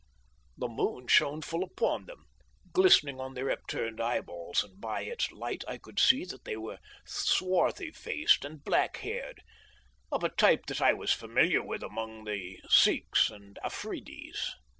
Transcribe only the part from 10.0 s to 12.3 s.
of a type that I was familiar with among